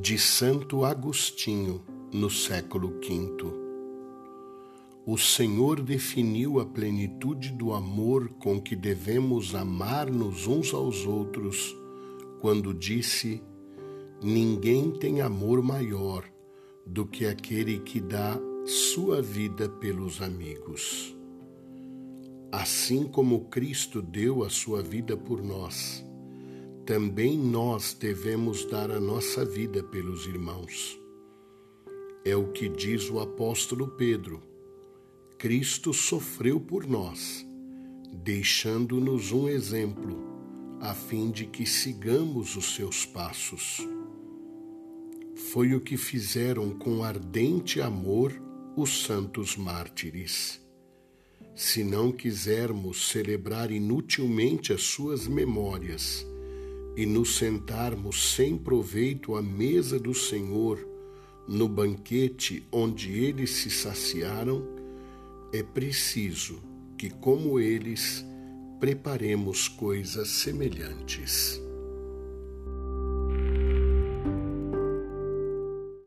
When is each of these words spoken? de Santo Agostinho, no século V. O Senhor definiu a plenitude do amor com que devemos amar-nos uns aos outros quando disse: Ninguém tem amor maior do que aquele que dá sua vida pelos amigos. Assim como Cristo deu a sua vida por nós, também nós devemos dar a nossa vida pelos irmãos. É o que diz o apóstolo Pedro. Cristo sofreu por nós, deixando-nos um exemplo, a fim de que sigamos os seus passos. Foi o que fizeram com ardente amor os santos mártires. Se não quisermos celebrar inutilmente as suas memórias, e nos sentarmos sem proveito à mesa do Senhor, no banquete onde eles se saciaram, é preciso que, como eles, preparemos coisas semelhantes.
de 0.00 0.18
Santo 0.18 0.84
Agostinho, 0.84 1.82
no 2.12 2.28
século 2.28 3.00
V. 3.00 3.36
O 5.06 5.16
Senhor 5.16 5.80
definiu 5.80 6.60
a 6.60 6.66
plenitude 6.66 7.50
do 7.52 7.72
amor 7.72 8.28
com 8.38 8.60
que 8.60 8.76
devemos 8.76 9.54
amar-nos 9.54 10.46
uns 10.46 10.74
aos 10.74 11.06
outros 11.06 11.74
quando 12.40 12.74
disse: 12.74 13.42
Ninguém 14.22 14.90
tem 14.90 15.20
amor 15.22 15.62
maior 15.62 16.24
do 16.86 17.06
que 17.06 17.26
aquele 17.26 17.78
que 17.80 18.00
dá 18.00 18.38
sua 18.64 19.22
vida 19.22 19.68
pelos 19.68 20.20
amigos. 20.20 21.16
Assim 22.52 23.04
como 23.04 23.46
Cristo 23.46 24.02
deu 24.02 24.44
a 24.44 24.50
sua 24.50 24.82
vida 24.82 25.16
por 25.16 25.42
nós, 25.42 26.05
também 26.86 27.36
nós 27.36 27.92
devemos 27.98 28.64
dar 28.64 28.92
a 28.92 29.00
nossa 29.00 29.44
vida 29.44 29.82
pelos 29.82 30.24
irmãos. 30.26 30.96
É 32.24 32.36
o 32.36 32.52
que 32.52 32.68
diz 32.68 33.10
o 33.10 33.18
apóstolo 33.18 33.88
Pedro. 33.88 34.40
Cristo 35.36 35.92
sofreu 35.92 36.60
por 36.60 36.86
nós, 36.86 37.44
deixando-nos 38.12 39.32
um 39.32 39.48
exemplo, 39.48 40.16
a 40.80 40.94
fim 40.94 41.32
de 41.32 41.46
que 41.46 41.66
sigamos 41.66 42.56
os 42.56 42.76
seus 42.76 43.04
passos. 43.04 43.78
Foi 45.50 45.74
o 45.74 45.80
que 45.80 45.96
fizeram 45.96 46.70
com 46.70 47.02
ardente 47.02 47.80
amor 47.80 48.32
os 48.76 49.02
santos 49.02 49.56
mártires. 49.56 50.60
Se 51.52 51.82
não 51.82 52.12
quisermos 52.12 53.08
celebrar 53.08 53.72
inutilmente 53.72 54.72
as 54.72 54.82
suas 54.82 55.26
memórias, 55.26 56.24
e 56.96 57.04
nos 57.04 57.36
sentarmos 57.36 58.34
sem 58.34 58.56
proveito 58.56 59.36
à 59.36 59.42
mesa 59.42 59.98
do 59.98 60.14
Senhor, 60.14 60.78
no 61.46 61.68
banquete 61.68 62.66
onde 62.72 63.12
eles 63.12 63.50
se 63.50 63.70
saciaram, 63.70 64.66
é 65.52 65.62
preciso 65.62 66.60
que, 66.96 67.10
como 67.10 67.60
eles, 67.60 68.24
preparemos 68.80 69.68
coisas 69.68 70.28
semelhantes. 70.28 71.60